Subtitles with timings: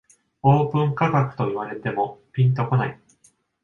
[0.41, 2.99] オープン価格と言われてもピンとこない